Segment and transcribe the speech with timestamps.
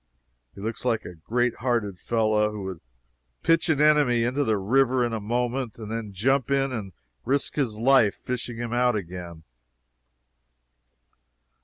[0.55, 2.81] He looks like a great hearted fellow who would
[3.43, 6.93] pitch an enemy into the river in a moment, and then jump in and
[7.23, 9.43] risk his life fishing him out again.